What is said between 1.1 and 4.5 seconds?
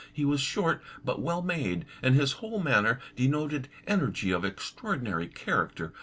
well made, and his whole mamier denoted energy of